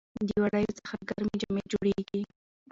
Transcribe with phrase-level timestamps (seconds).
[0.27, 2.21] د وړیو څخه ګرمې جامې جوړیږي.